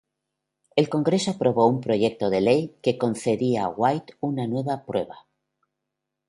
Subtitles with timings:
[0.75, 5.27] El Congreso aprobó un proyecto de ley que concedía a White una nueva prueba.